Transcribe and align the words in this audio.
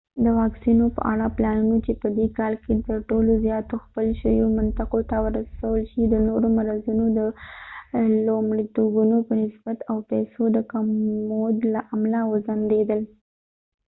د 0.23 0.25
واکسینو 0.39 0.85
په 0.95 1.01
اړه 1.11 1.25
پلانونه 1.37 1.77
چې 1.85 1.93
په 2.01 2.07
دې 2.17 2.27
کال 2.37 2.53
کې 2.63 2.73
تر 2.87 2.97
ټولو 3.09 3.31
زیاتو 3.45 3.73
ځپل 3.85 4.07
شویو 4.21 4.45
منطقو 4.57 4.99
ته 5.09 5.15
ورسول 5.25 5.81
شي 5.91 6.01
د 6.07 6.15
نورو 6.27 6.47
مرضوونو 6.57 7.05
د 7.17 7.19
لومړیتوبونو 8.27 9.15
په 9.27 9.33
نسبت 9.43 9.77
او 9.89 9.97
د 10.01 10.05
پیسو 10.11 10.43
د 10.51 10.57
کمبود 10.71 11.57
له 11.73 11.81
امله 11.95 12.19
وځنډیدل 12.31 13.01